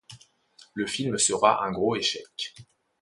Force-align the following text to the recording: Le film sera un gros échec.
Le 0.73 0.87
film 0.87 1.19
sera 1.19 1.63
un 1.63 1.71
gros 1.71 1.95
échec. 1.95 2.55